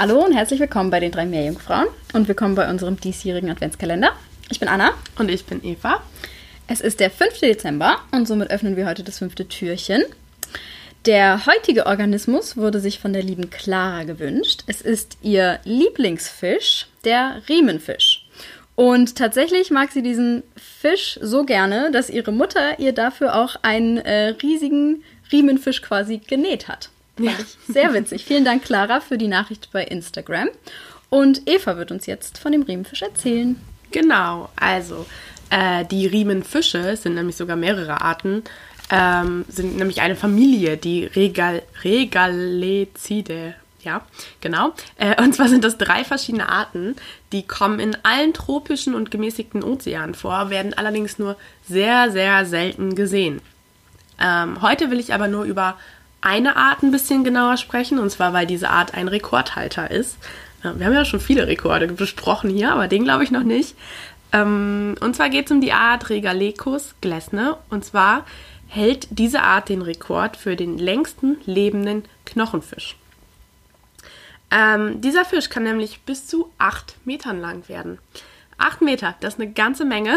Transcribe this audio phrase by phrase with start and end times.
[0.00, 4.12] Hallo und herzlich willkommen bei den drei Meerjungfrauen und willkommen bei unserem diesjährigen Adventskalender.
[4.48, 4.94] Ich bin Anna.
[5.18, 6.02] Und ich bin Eva.
[6.66, 7.38] Es ist der 5.
[7.40, 10.02] Dezember und somit öffnen wir heute das fünfte Türchen.
[11.04, 14.62] Der heutige Organismus wurde sich von der lieben Clara gewünscht.
[14.66, 18.26] Es ist ihr Lieblingsfisch, der Riemenfisch.
[18.76, 23.98] Und tatsächlich mag sie diesen Fisch so gerne, dass ihre Mutter ihr dafür auch einen
[23.98, 26.88] äh, riesigen Riemenfisch quasi genäht hat.
[27.20, 28.24] Ich sehr witzig.
[28.24, 30.48] Vielen Dank, Clara, für die Nachricht bei Instagram.
[31.08, 33.60] Und Eva wird uns jetzt von dem Riemenfisch erzählen.
[33.90, 35.06] Genau, also
[35.50, 38.44] äh, die Riemenfische sind nämlich sogar mehrere Arten,
[38.90, 43.54] ähm, sind nämlich eine Familie, die Regal Regalecidae.
[43.82, 44.02] Ja,
[44.40, 44.74] genau.
[44.98, 46.96] Äh, und zwar sind das drei verschiedene Arten,
[47.32, 52.94] die kommen in allen tropischen und gemäßigten Ozeanen vor, werden allerdings nur sehr, sehr selten
[52.94, 53.40] gesehen.
[54.20, 55.78] Ähm, heute will ich aber nur über
[56.20, 60.18] eine Art ein bisschen genauer sprechen, und zwar weil diese Art ein Rekordhalter ist.
[60.62, 63.74] Äh, Wir haben ja schon viele Rekorde besprochen hier, aber den glaube ich noch nicht.
[64.32, 67.56] Ähm, und zwar geht es um die Art Regalecus glesne.
[67.68, 68.24] Und zwar
[68.68, 72.96] hält diese Art den Rekord für den längsten lebenden Knochenfisch.
[74.50, 77.98] Ähm, dieser Fisch kann nämlich bis zu 8 Metern lang werden.
[78.58, 80.16] 8 Meter, das ist eine ganze Menge.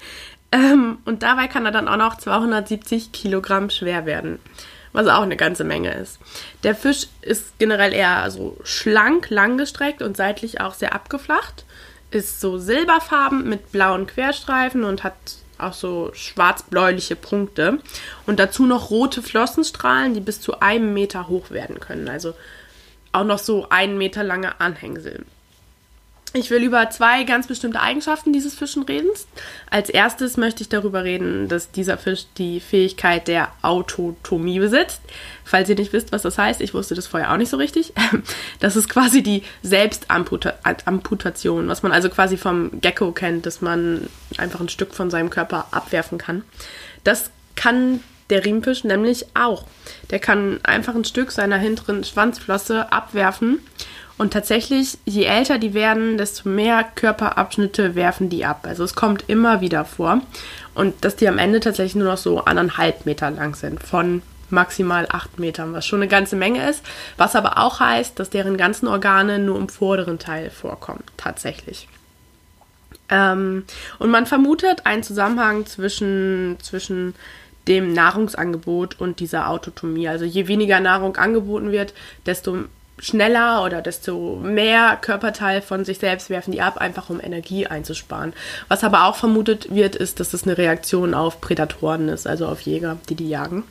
[0.52, 4.38] ähm, und dabei kann er dann auch noch 270 Kilogramm schwer werden,
[4.92, 6.18] was auch eine ganze Menge ist.
[6.62, 11.64] Der Fisch ist generell eher so schlank, langgestreckt und seitlich auch sehr abgeflacht.
[12.10, 15.14] Ist so silberfarben mit blauen Querstreifen und hat
[15.58, 17.78] auch so schwarz-bläuliche Punkte.
[18.26, 22.08] Und dazu noch rote Flossenstrahlen, die bis zu einem Meter hoch werden können.
[22.08, 22.34] Also
[23.12, 25.24] auch noch so einen Meter lange Anhängsel.
[26.34, 29.10] Ich will über zwei ganz bestimmte Eigenschaften dieses Fischen reden.
[29.70, 35.02] Als erstes möchte ich darüber reden, dass dieser Fisch die Fähigkeit der Autotomie besitzt.
[35.44, 37.92] Falls ihr nicht wisst, was das heißt, ich wusste das vorher auch nicht so richtig.
[38.60, 44.60] Das ist quasi die Selbstamputation, was man also quasi vom Gecko kennt, dass man einfach
[44.60, 46.44] ein Stück von seinem Körper abwerfen kann.
[47.02, 48.00] Das kann
[48.30, 49.64] der Riemenfisch nämlich auch.
[50.10, 53.60] Der kann einfach ein Stück seiner hinteren Schwanzflosse abwerfen.
[54.18, 58.64] Und tatsächlich, je älter die werden, desto mehr Körperabschnitte werfen die ab.
[58.68, 60.20] Also es kommt immer wieder vor.
[60.74, 63.82] Und dass die am Ende tatsächlich nur noch so anderthalb Meter lang sind.
[63.82, 66.84] Von maximal acht Metern, was schon eine ganze Menge ist.
[67.16, 71.02] Was aber auch heißt, dass deren ganzen Organe nur im vorderen Teil vorkommen.
[71.16, 71.88] Tatsächlich.
[73.08, 73.64] Ähm,
[73.98, 77.14] und man vermutet einen Zusammenhang zwischen, zwischen
[77.68, 80.08] dem Nahrungsangebot und dieser Autotomie.
[80.08, 81.94] Also je weniger Nahrung angeboten wird,
[82.26, 82.64] desto
[83.02, 88.32] schneller oder desto mehr Körperteil von sich selbst werfen die ab, einfach um Energie einzusparen.
[88.68, 92.60] Was aber auch vermutet wird, ist, dass es eine Reaktion auf Prädatoren ist, also auf
[92.60, 93.64] Jäger, die die jagen.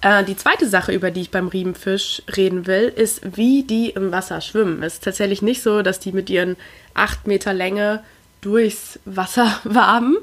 [0.00, 4.10] Äh, die zweite Sache, über die ich beim Riemenfisch reden will, ist, wie die im
[4.10, 4.82] Wasser schwimmen.
[4.82, 6.56] Es ist tatsächlich nicht so, dass die mit ihren
[6.94, 8.02] acht Meter Länge
[8.40, 10.16] durchs Wasser waben,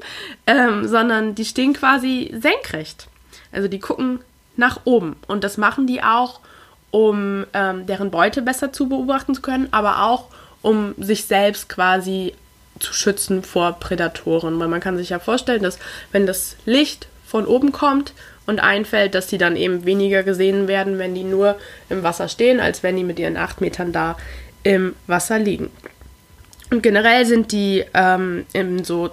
[0.48, 3.06] ähm, sondern die stehen quasi senkrecht.
[3.52, 4.18] Also die gucken
[4.56, 5.14] nach oben.
[5.28, 6.40] Und das machen die auch,
[6.90, 10.26] um ähm, deren Beute besser zu beobachten zu können, aber auch
[10.62, 12.34] um sich selbst quasi
[12.80, 14.58] zu schützen vor Prädatoren.
[14.58, 15.78] Weil man kann sich ja vorstellen, dass
[16.12, 18.14] wenn das Licht von oben kommt
[18.46, 21.56] und einfällt, dass die dann eben weniger gesehen werden, wenn die nur
[21.90, 24.16] im Wasser stehen, als wenn die mit ihren acht Metern da
[24.62, 25.70] im Wasser liegen.
[26.70, 29.10] Und generell sind die ähm, in so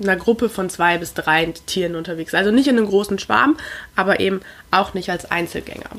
[0.00, 2.34] einer Gruppe von zwei bis drei Tieren unterwegs.
[2.34, 3.56] Also nicht in einem großen Schwarm,
[3.94, 4.40] aber eben
[4.70, 5.90] auch nicht als Einzelgänger.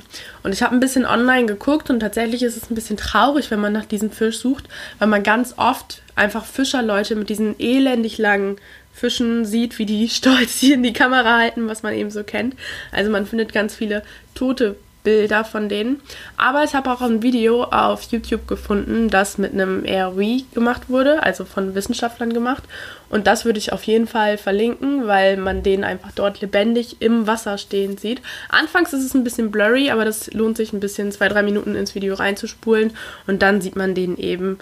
[0.43, 3.59] Und ich habe ein bisschen online geguckt und tatsächlich ist es ein bisschen traurig, wenn
[3.59, 4.65] man nach diesem Fisch sucht,
[4.99, 8.57] weil man ganz oft einfach Fischerleute mit diesen elendig langen
[8.93, 12.55] Fischen sieht, wie die stolz hier in die Kamera halten, was man eben so kennt.
[12.91, 14.03] Also man findet ganz viele
[14.35, 14.75] tote
[15.07, 16.01] Bilder von denen.
[16.35, 21.23] Aber ich habe auch ein Video auf YouTube gefunden, das mit einem ROV gemacht wurde,
[21.23, 22.63] also von Wissenschaftlern gemacht.
[23.09, 27.25] Und das würde ich auf jeden Fall verlinken, weil man den einfach dort lebendig im
[27.25, 28.21] Wasser stehen sieht.
[28.49, 31.75] Anfangs ist es ein bisschen blurry, aber das lohnt sich ein bisschen zwei, drei Minuten
[31.75, 32.91] ins Video reinzuspulen
[33.27, 34.57] und dann sieht man den eben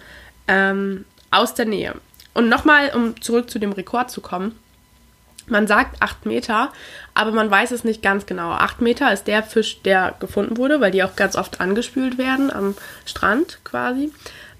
[0.47, 1.95] ähm, aus der Nähe.
[2.35, 4.55] Und nochmal, um zurück zu dem Rekord zu kommen.
[5.47, 6.71] Man sagt 8 Meter,
[7.13, 8.51] aber man weiß es nicht ganz genau.
[8.51, 12.51] 8 Meter ist der Fisch, der gefunden wurde, weil die auch ganz oft angespült werden
[12.51, 12.75] am
[13.05, 14.11] Strand quasi.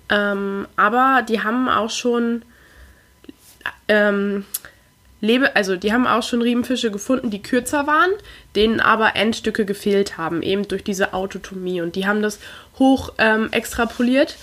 [0.09, 2.43] Ähm, aber die haben auch schon
[3.87, 4.45] ähm,
[5.21, 8.11] Lebe, also die haben auch schon Riemenfische gefunden, die kürzer waren,
[8.55, 11.81] denen aber Endstücke gefehlt haben, eben durch diese Autotomie.
[11.81, 12.39] Und die haben das
[12.77, 14.35] hoch ähm, extrapoliert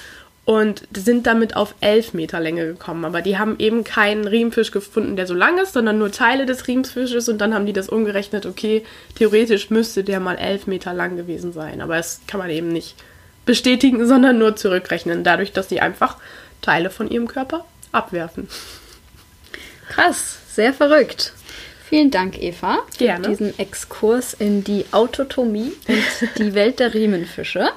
[0.45, 3.05] und sind damit auf 11 Meter Länge gekommen.
[3.05, 6.67] Aber die haben eben keinen Riemenfisch gefunden, der so lang ist, sondern nur Teile des
[6.67, 8.85] Riemenfisches und dann haben die das umgerechnet, okay,
[9.15, 11.81] theoretisch müsste der mal 11 Meter lang gewesen sein.
[11.81, 12.97] Aber das kann man eben nicht
[13.47, 16.17] bestätigen, sondern nur zurückrechnen, dadurch, dass sie einfach
[16.61, 18.49] Teile von ihrem Körper abwerfen.
[19.89, 21.35] Krass, sehr verrückt.
[21.89, 23.29] Vielen Dank, Eva, für Gerne.
[23.29, 27.69] diesen Exkurs in die Autotomie und die Welt der Riemenfische.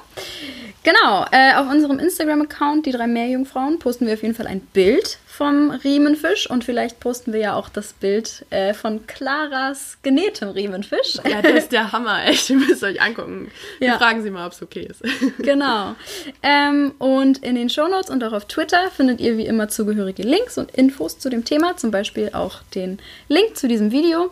[0.86, 5.18] Genau, äh, auf unserem Instagram-Account, die drei Meerjungfrauen, posten wir auf jeden Fall ein Bild
[5.26, 11.16] vom Riemenfisch und vielleicht posten wir ja auch das Bild äh, von Claras genähtem Riemenfisch.
[11.28, 12.48] Ja, das ist der Hammer, echt.
[12.50, 13.50] Ihr müsst euch angucken.
[13.80, 13.98] Wir Ja.
[13.98, 15.02] fragen sie mal, ob es okay ist.
[15.38, 15.96] Genau.
[16.44, 20.56] Ähm, und in den Shownotes und auch auf Twitter findet ihr wie immer zugehörige Links
[20.56, 24.30] und Infos zu dem Thema, zum Beispiel auch den Link zu diesem Video.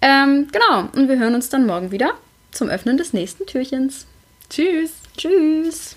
[0.00, 2.12] Ähm, genau, und wir hören uns dann morgen wieder
[2.52, 4.06] zum Öffnen des nächsten Türchens.
[4.48, 4.92] Tschüss.
[5.18, 5.96] Tschüss!